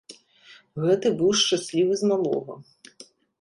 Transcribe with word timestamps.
Гэты 0.85 1.07
быў 1.19 1.31
шчаслівы 1.41 1.93
з 2.01 2.11
малога. 2.13 2.53